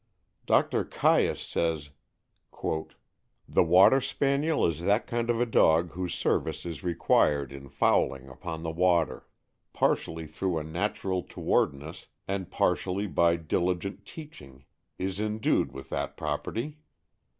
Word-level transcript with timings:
Doctor 0.47 0.83
Caius 0.83 1.39
says: 1.41 1.91
"The 2.63 3.63
Water 3.63 4.01
Spaniel 4.01 4.65
is 4.65 4.81
that 4.81 5.05
kind 5.05 5.29
of 5.29 5.39
a 5.39 5.45
dog 5.45 5.91
whose 5.91 6.15
service 6.15 6.65
is 6.65 6.83
required 6.83 7.51
in 7.53 7.69
fowling 7.69 8.27
upon 8.27 8.63
the 8.63 8.71
water 8.71 9.27
partially 9.73 10.25
through 10.25 10.57
a 10.57 10.63
natural 10.63 11.21
towardness 11.21 12.07
and 12.27 12.49
partially 12.49 13.05
by 13.05 13.35
diligent 13.35 14.03
teaching 14.03 14.65
is 14.97 15.19
endued 15.19 15.71
with 15.71 15.89
that 15.89 16.17
property. 16.17 16.77